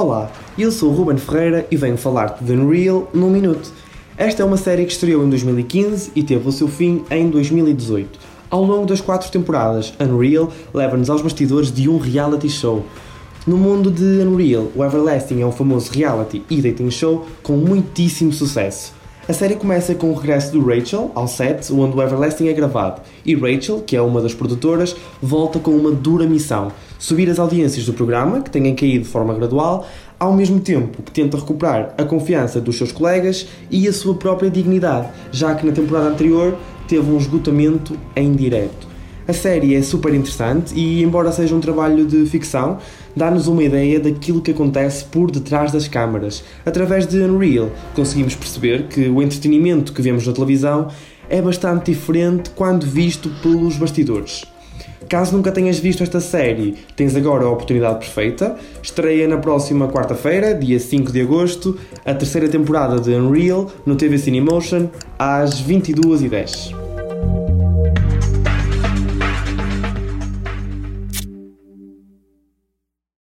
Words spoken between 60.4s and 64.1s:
dia 5 de agosto, a terceira temporada de Unreal no